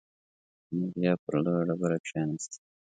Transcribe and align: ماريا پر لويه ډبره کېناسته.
ماريا 0.77 1.13
پر 1.23 1.33
لويه 1.43 1.63
ډبره 1.67 1.97
کېناسته. 2.05 2.57